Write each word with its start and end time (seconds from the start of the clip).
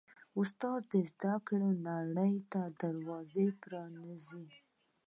استاد 0.39 0.81
د 0.91 0.93
زده 1.11 1.33
کړو 1.47 1.69
نړۍ 1.87 2.33
ته 2.51 2.61
دروازه 2.81 3.45
پرانیزي. 3.61 4.47